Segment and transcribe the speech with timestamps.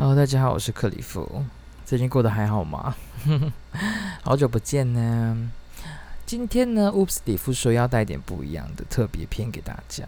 [0.00, 1.44] 好大家好，我是克里夫。
[1.84, 2.96] 最近过得还好吗？
[4.24, 5.50] 好久不见呢。
[6.24, 10.04] 今天呢，Oops，里夫说要带点不一样的特别篇给大家。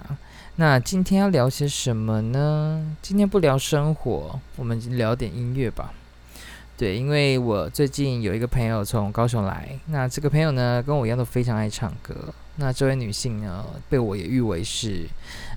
[0.57, 2.97] 那今天要聊些什么呢？
[3.03, 5.93] 今天不聊生活，我们聊点音乐吧。
[6.79, 12.33] 对，因为我最近有一个朋友从高雄来，那这个朋友呢，跟我一样都非常爱唱歌。
[12.57, 15.07] 那这位女性呢，被我也誉为是，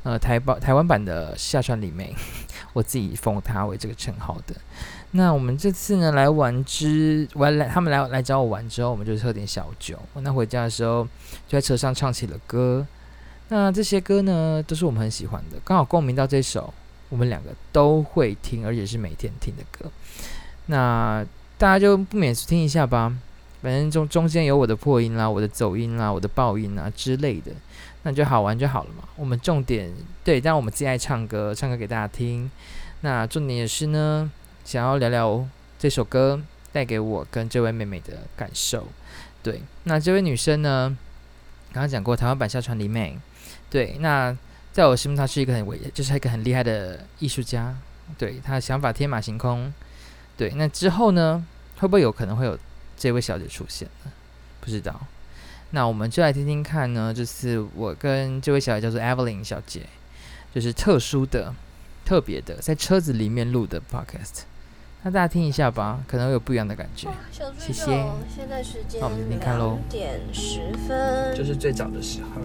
[0.03, 2.15] 呃，台湾台湾版的夏川里美，
[2.73, 4.55] 我自己封她为这个称号的。
[5.11, 9.99] 那我们这次呢，来玩之，玩来他们来来找我玩之后，我们就喝点小酒。
[10.15, 11.03] 那回家的时候，
[11.47, 12.85] 就在车上唱起了歌。
[13.49, 16.73] 那这些歌呢，都是我们很喜欢的，刚好共鸣到这首
[17.09, 19.91] 我们两个都会听，而且是每天听的歌。
[20.67, 21.25] 那
[21.57, 23.13] 大家就不免听一下吧。
[23.65, 27.51] 反正中中间有我的破音啦，我的走音啦，我的爆音啊之类的，
[28.03, 29.03] 那就好玩就好了嘛。
[29.15, 29.91] 我们重点
[30.23, 32.51] 对，但我们最爱唱歌，唱歌给大家听。
[33.01, 34.29] 那重点也是呢，
[34.63, 35.43] 想要聊聊
[35.79, 36.39] 这首歌
[36.71, 38.87] 带给我跟这位妹妹的感受。
[39.41, 40.95] 对，那这位女生呢，
[41.73, 43.17] 刚刚讲过台湾版夏川里美。
[43.71, 44.37] 对，那
[44.71, 47.75] 在我心目中她是一个很伟，就是一个很厉害的艺术家。
[48.15, 49.73] 对，她的想法天马行空。
[50.37, 51.43] 对，那之后呢，
[51.79, 52.55] 会不会有可能会有？
[52.97, 54.11] 这位小姐出现了，
[54.61, 54.99] 不知道。
[55.71, 59.81] 那我们就来听听看呢，就是我跟这位小姐叫做 Evelyn 小姐，
[60.53, 61.53] 就是特殊的、
[62.05, 64.43] 特别的，在车子里面录的 Podcast。
[65.03, 67.09] 那大家听一下吧，可能会有不一样的感觉。
[67.59, 67.85] 谢谢。
[68.33, 69.77] 现在时间，那我们听听看喽。
[69.89, 72.41] 点十分，就是最早的时候。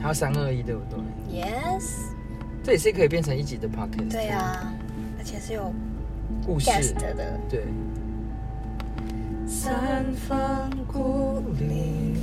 [0.00, 0.98] 还有三二一，对不对
[1.42, 1.84] ？Yes。
[2.64, 4.10] 这也是可以变成一集的 Podcast。
[4.10, 4.72] 对啊，
[5.18, 5.72] 而且是有
[6.46, 7.38] 故事的。
[7.48, 7.64] 对。
[9.48, 12.18] 三番故里，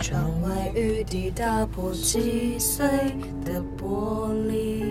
[0.00, 2.84] 窗外雨滴打破击碎
[3.44, 4.82] 的玻璃，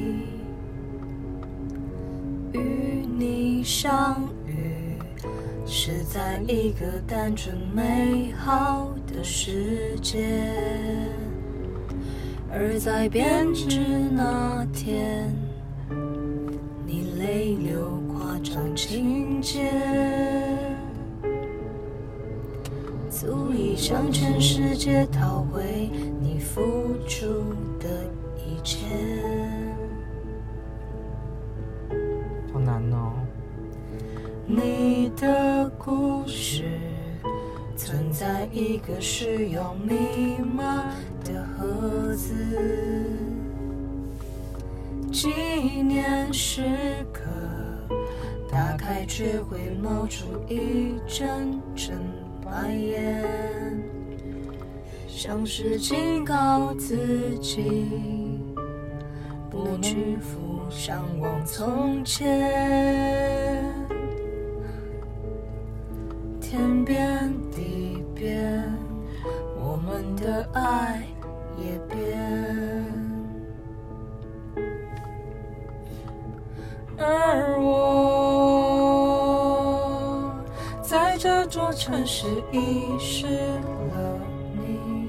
[2.54, 4.98] 与你相遇
[5.66, 10.50] 是在一个单纯美好的世界，
[12.50, 13.82] 而在编织
[14.16, 15.30] 那天，
[16.86, 20.35] 你泪流夸张情节。
[23.16, 25.90] 足以向全世界讨回
[26.20, 26.62] 你付
[27.08, 27.26] 出
[27.80, 27.88] 的
[28.36, 28.88] 一切。
[32.52, 33.14] 好难哦。
[34.46, 36.78] 你的故事
[37.78, 40.92] 存在一个需要密码
[41.24, 42.36] 的盒子，
[45.10, 45.30] 纪
[45.82, 46.64] 念时
[47.14, 47.22] 刻
[48.52, 51.98] 打开却会冒出一阵阵。
[52.46, 53.24] 白眼，
[55.08, 57.90] 像是警告自己，
[59.50, 63.74] 不去浮想往从前。
[66.40, 68.64] 天变地变，
[69.60, 71.04] 我们的爱
[71.58, 72.86] 也变，
[76.98, 78.05] 而我。
[81.46, 84.20] 这座城市遗失了
[84.56, 85.08] 你，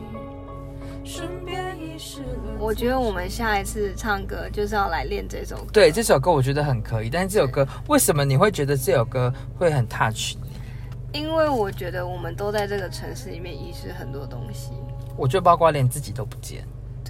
[1.02, 2.58] 顺便遗失了。
[2.58, 5.64] 我觉得我们下一次唱歌就是要来练这首歌。
[5.72, 11.18] 对，这首歌我觉得很可以，但是这首歌为什么你会觉得这首歌会很 touch 你？
[11.18, 14.72] 因为我觉得我们都在这个城市里面遗失很多东西。
[15.16, 16.62] 我觉得包括连自己都不见，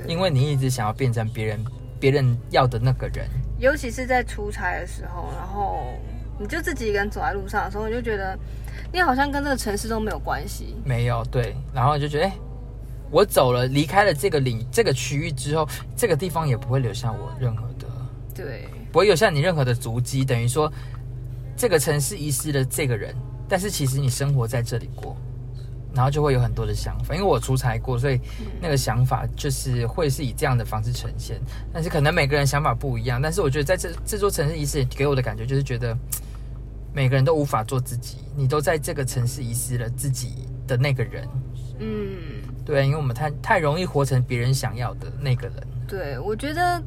[0.06, 1.64] 因为你一直想要变成别人，
[1.98, 3.26] 别人要的那个人。
[3.58, 5.94] 尤其是在出差的时候，然后
[6.38, 8.38] 你就自己一个人走在路上的时候，你就觉得。
[8.92, 12.32] 你好像跟这个城市都没有关系，没有对，然后就觉得，哎，
[13.10, 17.86] 我走了，离开了这个领这个区域之后，这个地方也不会留下我任何的，
[18.34, 20.72] 对，不会留下你任何的足迹，等于说，
[21.56, 23.14] 这个城市遗失了这个人，
[23.48, 25.16] 但是其实你生活在这里过，
[25.94, 28.20] 然后就会有很多的想法，因为我出差过，所以
[28.60, 31.40] 那个想法就是会是以这样的方式呈现，
[31.72, 35.96] 但是可能每个人想法不一样，但是我觉得在这这座城市遗失给我的感觉就是觉得。
[36.96, 41.28] 每个人都无法做自己，你都在这个城市遗失了自己的那个人。
[41.78, 42.16] 嗯，
[42.64, 45.56] 对，因为我们太太容易活成别人想要的那个人。
[45.86, 46.82] 对，我觉得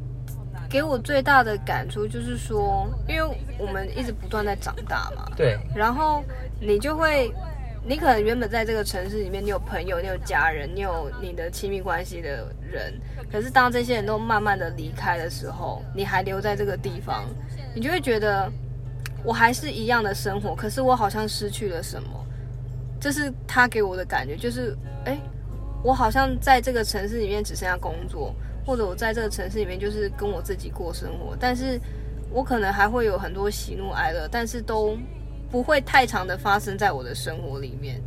[0.67, 5.31] 给我最大的感触就是说，因为我们一直不断在长大嘛。
[5.37, 5.59] 对。
[5.75, 6.23] 然后
[6.59, 7.31] 你就会，
[7.85, 12.99] 你可能原本在这个城市里面，你有朋友，你有家人，你有你的亲密关系的人。
[13.31, 17.25] 可是当这些人都慢慢的离开的时候，你还留在这个地方，
[17.75, 18.51] 你就会觉得。
[19.23, 22.09] 我还是一样的生活，可是我好像失去了什么，
[22.99, 25.17] 这是他给我的感觉，就是，哎，
[25.83, 28.33] 我好像在这个城市里面只剩下工作，
[28.65, 31.79] 或者我在这个城市里面就是跟我自己过生活，但是
[32.31, 34.97] 我可能还会有很多喜怒哀乐，但是都
[35.49, 38.01] 不会太长的发生在我的生活里面。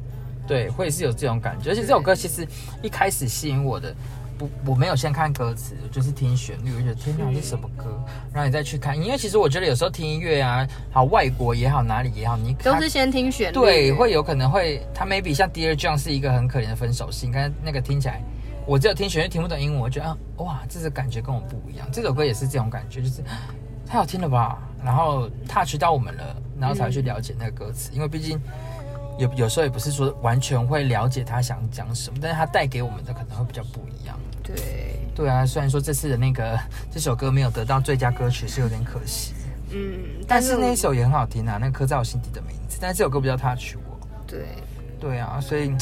[0.46, 1.70] 对，会是有这种感觉。
[1.70, 2.46] 而且这首歌其实
[2.82, 3.94] 一开始吸引我的，
[4.42, 7.84] 不，我没有先看歌词，就是听旋律，我觉得天哪，这是什么歌？
[8.32, 13.54] 然后你再去看，因为其实我觉得有时候听音乐啊，好外国也好，哪里也好，你都是先听旋律。
[13.54, 18.22] 对，会有可能会，他 maybe 像 Dear John 是一个很可怜的分手信，刚才那个听起来，
[18.66, 21.88] 我只有听旋律听不懂英文，我觉得啊，哇，这个感觉跟我不一样。
[21.92, 23.22] 这首歌也是这种感觉，就是
[23.86, 28.40] 太好听了吧，然后 touch 到我们了，然后才会去了解那个歌词，嗯、因为毕竟。
[29.18, 34.18] 有有时候也不是说完全会了解他想讲什么，但是他带给我们的可能会比较不一样。
[34.42, 34.56] 对
[35.14, 36.58] 对啊，虽然说这次的那个
[36.90, 39.34] 这首歌没有得到最佳歌曲是有点可惜，
[39.70, 42.78] 嗯，但是那一首也很好听啊，那个刻在我心底的名字。
[42.80, 43.98] 但是这首歌不叫他娶我。
[44.26, 44.40] 对
[45.00, 45.72] 对啊，所以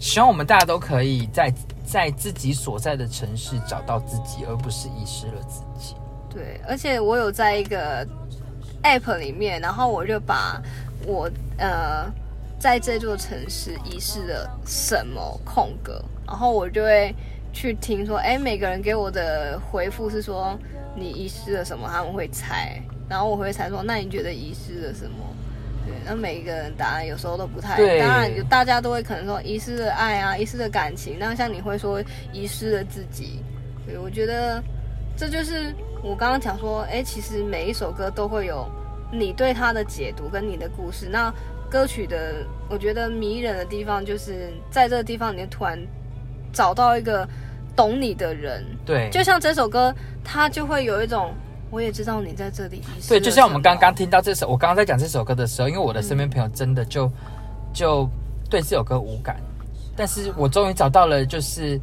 [0.00, 1.52] 希望我们大家都可以在
[1.84, 5.94] 在自己所在的城市找到自己，而不是遗失了自己。
[6.30, 8.06] 对，而且我有在一个
[8.82, 10.62] app 里面，然后我就把
[11.06, 12.10] 我呃。
[12.60, 17.14] 在这座城市遗失了什么空格，然后我就会
[17.58, 20.56] 去听说，哎，每个人给我的回复是说
[20.94, 25.16] 你遗失了什么，他们会猜，然后我会猜说，那你觉得遗失了什么？
[25.84, 32.00] 对，那每一个人答案有时候都不太，对当然大家都会可能说遗失了爱啊，遗失了感情，那像你会说
[32.32, 33.42] 遗失了自己，
[33.84, 34.62] 对，我觉得
[35.16, 38.70] 这就是我刚刚讲说，哎，其实每一首歌都会有
[39.12, 41.34] 你对它的解读跟你的故事，那。
[41.70, 45.78] 歌曲的，我觉得迷人的地方就是在这个地方，你突然
[46.50, 47.28] 找到一个
[47.78, 48.66] 懂你的人。
[48.84, 49.94] 对，就像这首歌，
[50.24, 51.32] 它就会有一种，
[51.70, 52.82] 我也知道你在这里。
[53.08, 57.12] 对，就像我们刚刚听到这首，我刚刚在讲这首歌的时候，因为我的身边朋友真的就、嗯、
[57.72, 58.10] 就
[58.50, 59.36] 对这首歌无感，
[59.96, 61.80] 但是我终于找到了，就是。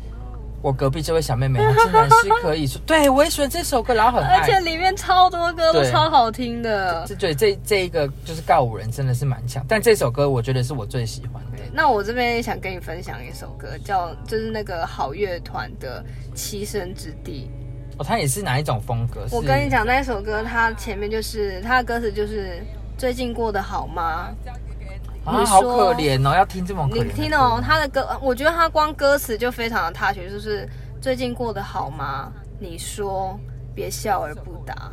[0.66, 7.06] 我隔壁这位小妹妹，她竟然是可以说， 对我也喜欢这首歌，然后很，而且里面超多歌都超好听的。
[7.06, 11.60] 这对这这一个就是告五人真的是蛮强，但这首歌我觉得是我最喜欢的。
[11.72, 16.04] 那我这边也想跟你分享一首歌，叫就是那个好乐团的
[16.36, 17.48] 《栖身之地》。
[18.00, 19.28] 哦，它也是哪一种风格？
[19.30, 22.64] 我跟你讲，那一首歌它前面就是它的歌词就是
[22.98, 24.32] 最近过得好吗？
[25.26, 26.36] 啊，好可怜哦！
[26.36, 30.70] 要听这么可怜，你听哦，他的歌，我觉得他光歌词就非常的 touch，就是
[31.02, 32.32] 最近过得好吗？
[32.60, 33.38] 你说，
[33.74, 34.92] 别笑而不答。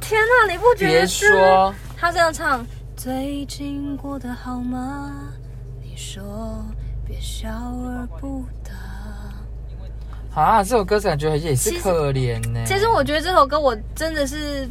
[0.00, 0.92] 天哪，你不觉得？
[0.92, 2.64] 别说，他这样唱，
[2.94, 5.32] 最近过得好吗？
[5.82, 6.62] 你说，
[7.06, 10.40] 别笑而不答。
[10.40, 12.60] 啊，这首歌感觉也是可怜呢。
[12.66, 14.68] 其实我觉得这首歌我真的是。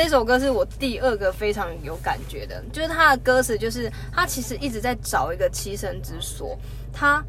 [0.00, 6.56] 这首歌是我第二个非常有感觉的，就是他的歌词，就是他其实一直在找一个栖身之所，
[6.92, 7.20] 他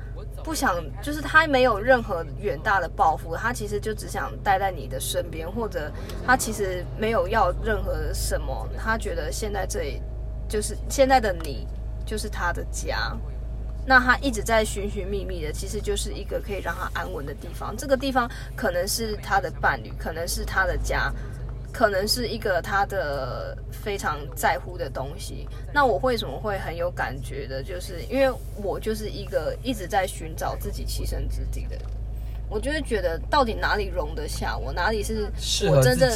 [0.44, 5.92] 不想，就是他没有任何远大的抱负，他其实就只想待在你的身边，或者
[6.28, 10.00] 他其实没有要任何什么，他觉得现在这里
[10.48, 11.68] 就是现在的你
[12.06, 13.18] 就是他的家，
[13.84, 21.12] 那他一直在寻寻觅觅的，其实就是一个可以让他安稳的地方，这个地方可能是他的伴侣，可能是他的家。
[21.72, 25.48] 可能是一个他的非常在乎的东西。
[25.74, 27.64] 那我为什么会很有感觉的？
[27.64, 31.86] 就是因为我就是一个一直在寻找自己栖身之地的人。
[32.50, 34.74] 我就会觉得，到底哪里容得下我？
[34.74, 35.32] 哪里是
[35.70, 36.12] 我真正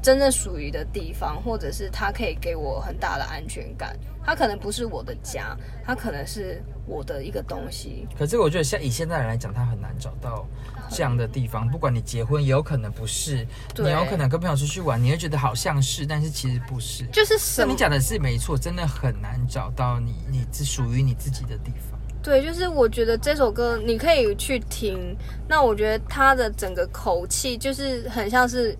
[0.00, 1.42] 真正属于的地方？
[1.42, 3.98] 或者是他可以给我很大的安全感？
[4.24, 8.06] 他可能不是我的家，他可能是我的一个东西。
[8.16, 10.46] 可是我觉得，像以现在人来讲，他很难找到
[10.92, 11.68] 这样的地方。
[11.68, 13.46] 不管你结婚，也有可能不是；
[13.76, 17.04] 你有可能跟朋友出去玩，你会觉得好像是，但是其实不是。
[17.06, 17.72] 就是什么？
[17.72, 21.98] 你讲的是没错，真的很难找到你，你是属于你自己的地方。
[22.22, 25.16] 对，就是我觉得这首歌你可以去听。
[25.48, 28.76] 那我觉得他的整个口气，就是很像是。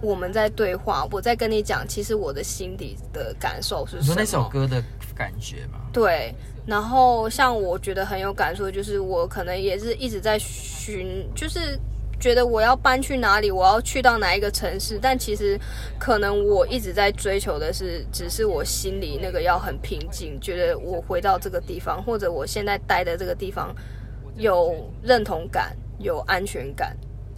[0.00, 4.02] 我们在对话，我在跟你讲，其实我的心底的感受是什么？
[4.02, 4.80] 你说那首歌的
[5.12, 5.80] 感觉吗？
[5.92, 6.32] 对，
[6.68, 11.80] 然后像我觉得很有感受，就是我可能也是一直在寻，就是
[12.20, 15.58] 觉得我要搬去哪里，我要去到哪一个城市，但其实
[15.98, 23.74] 可能我一直在追求的是，只是我心里那个要很平静，觉得我回到这个地方，或者我现在待的这个地方
[24.36, 26.94] 有认同感，有安全感。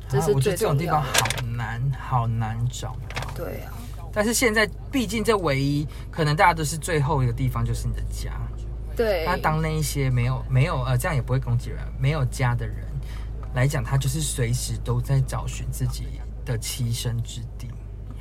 [0.08, 0.34] 这是最重要的。
[0.34, 2.96] 啊，我觉得这种地方好难，好难找。
[3.36, 3.70] 对啊，
[4.12, 8.32] 但是现在毕竟这唯一可能大家都是最后一个地方就是你的家。
[9.02, 9.24] 对。
[9.26, 12.76] 他当那一些没有没有呃这样也不会攻击人，没有家的人
[13.54, 16.06] 来讲，他就是随时都在找寻自己
[16.44, 17.68] 的栖身之地。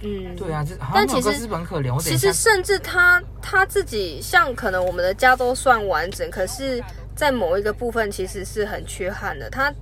[0.02, 2.02] 嗯，对啊，这但其实是很可怜。
[2.02, 6.84] 其实甚至他他自己像可能我们的家都算完整，可是
[7.16, 9.50] 在某一个部分其实是很缺憾的。
[9.50, 9.74] 他。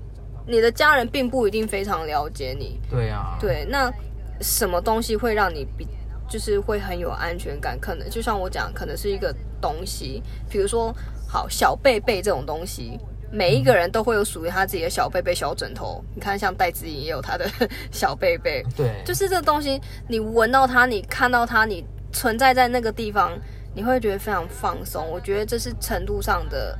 [0.49, 3.91] 你的家人并不一定非常了解你，对啊，对，那
[4.39, 5.85] 什么东西会让你比，
[6.29, 7.77] 就是会很有安全感？
[7.81, 10.93] 可能就像我讲，可能是一个东西，比如说，
[11.27, 12.99] 好小贝贝这种东西，
[13.31, 16.03] 每一个人都会有属于他自己的小贝贝、小枕头。
[16.15, 17.49] 你看，像戴资颖也有他的
[17.91, 23.31] 小贝贝，对，就是这个东西，你闻到它，你看到它，你存在在那个地方，
[23.75, 25.05] 你会觉得非常放松。
[25.09, 26.77] 我觉得这是程度上的。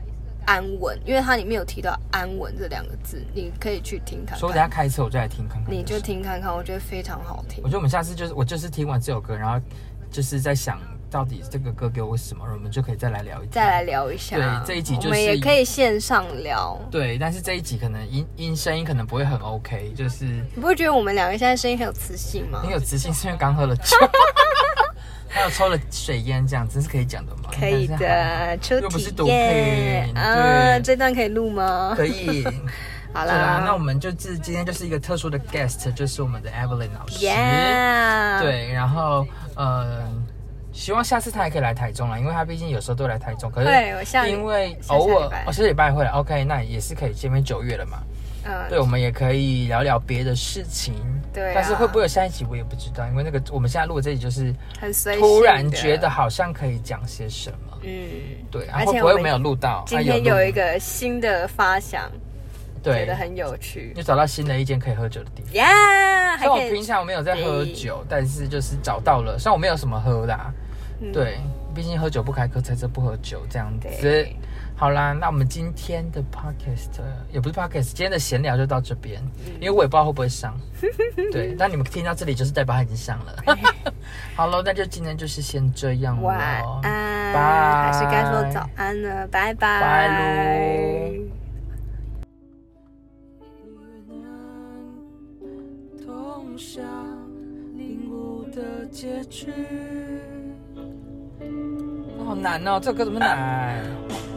[0.50, 4.40] 安稳，因为它里面有提到“安稳”这两个字，你可以去听看看。
[4.40, 5.70] 所以我等下开车我就来听看看。
[5.70, 7.62] 你就听看看，我觉得非常好听。
[7.62, 9.60] 我觉得我们下次就是我就是听完这首歌，然后
[10.10, 14.36] 就是在想到底这个歌给我什么，我们就可以再来聊一再来聊一下。
[14.36, 16.80] 对，这一集就是、我们也可以线上聊。
[16.92, 22.62] 对，但是这一集可能音音声音可能不会很 OK，就是你不会觉得我们两个现在声音很有磁性吗？
[22.62, 23.96] 很有磁性，是因为刚喝了酒。
[25.30, 27.50] 还有抽了水烟，这样真是可以讲的吗？
[27.52, 29.36] 可以的，抽又不是毒品。
[30.16, 31.94] 啊，这段可以录吗？
[31.96, 32.46] 可以。
[33.14, 37.20] 好啦，那我们就是今天就是一个特殊的 guest，就是我们的 Evelyn 老师。
[37.20, 40.08] 对，然后呃，
[40.78, 43.50] 希望下次他也可以来台中了，因为他毕竟有时候都来台中。
[43.50, 46.12] 可是因为偶尔，我下礼拜会来。
[46.12, 47.44] OK，那也是可以见面。
[47.44, 47.98] 九月了嘛。
[48.46, 48.54] 嗯。
[48.70, 50.94] 对，我们也可以聊聊别的事情。
[51.34, 57.92] 对、啊，但是会不会有下一集我也不知道，因为那个我们现在录的这里就是很随突然觉得好像可以讲些什么，嗯，
[58.52, 62.10] 对，而且我又没有录到，今天有一个新的发想，
[62.84, 70.52] 对，觉得很有趣，就找到新的一间可以喝酒的地方，呀，像我平常我没有在喝酒，但是就是找到了，虽然我没有什么喝的、啊，
[71.14, 71.38] 对，
[71.76, 73.88] 毕竟喝酒不开车，开车不喝酒这样子。
[74.76, 77.02] 好啦，那我们今天的 podcast
[77.32, 79.20] 也不是 podcast，今天的闲聊就到这边，
[79.60, 80.56] 因为我也不知道会不会上。
[81.32, 83.36] 对，但你们听到这里就是代表它已经上了。
[84.36, 86.22] 好喽，那就今天就是先这样了。
[86.22, 86.38] 晚
[86.84, 89.82] 安，拜，还是该说早安了，拜拜。
[89.82, 91.14] 拜喽。
[96.08, 96.44] 好
[102.48, 103.84] 难哦，这首歌怎么难？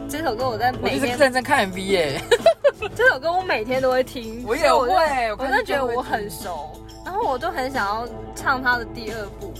[0.09, 2.21] 这首歌我在每天认真看 MV 耶。
[2.95, 6.71] 这首歌我每天都会听，我也会，我真的觉得我很熟，
[7.05, 9.53] 然后我就很想要唱他的第二部。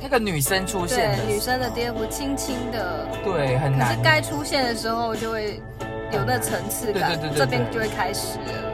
[0.00, 3.88] 那个女生出现，对，女生的第二部，轻轻的，对，很难。
[3.88, 5.60] 可是该出现的时候就会
[6.12, 8.71] 有那层次感，对对对对，这边就会开始了。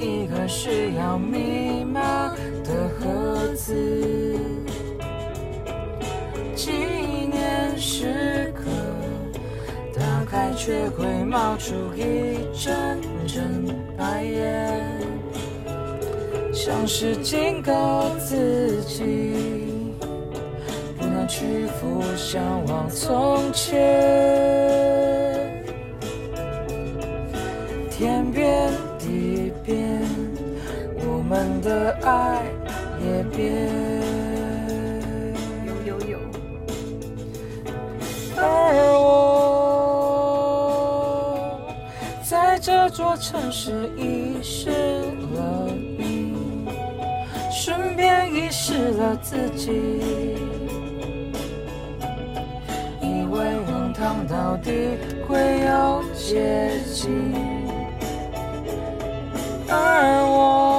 [0.00, 3.74] 一个需要密码的盒子，
[6.56, 6.70] 纪
[7.30, 8.62] 念时刻
[9.94, 13.66] 打开却会冒出一阵阵
[13.96, 14.80] 白烟，
[16.50, 19.34] 像是警告自己
[20.98, 23.76] 不能屈服，向往从前，
[27.90, 28.70] 天边
[33.36, 33.50] 别
[35.66, 36.18] 有有有，
[38.36, 38.42] 而
[38.98, 39.06] 我
[42.22, 45.68] 在这座城市遗失了
[45.98, 46.34] 你，
[47.50, 49.70] 顺便遗失了自己，
[53.00, 57.08] 以为荒唐到底会有结局，
[59.68, 60.69] 而我。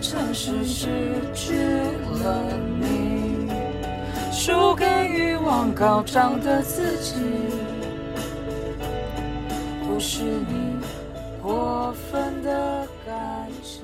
[0.00, 0.86] 城市失
[1.34, 1.56] 去
[2.22, 2.42] 了
[2.80, 3.50] 你，
[4.30, 7.14] 输给欲望高涨的自己，
[9.84, 10.78] 不是你
[11.42, 13.77] 过分的感情。